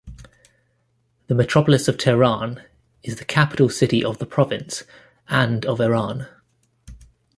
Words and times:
The 1.27 1.35
metropolis 1.35 1.87
of 1.87 1.95
Tehran 1.95 2.63
is 3.03 3.17
the 3.17 3.23
capital 3.25 3.69
city 3.69 4.03
of 4.03 4.17
the 4.17 4.25
province 4.25 4.83
and 5.29 5.63
of 5.63 5.79
Iran. 5.79 6.27